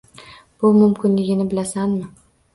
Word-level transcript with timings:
Bu 0.63 0.71
mumkinligini 0.77 1.47
bilasanmi? 1.53 2.11